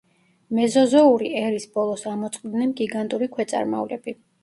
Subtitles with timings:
[0.59, 4.21] მეზოზოური ერის ბოლოს ამოწყდნენ გიგანტური ქვეწარმავლები.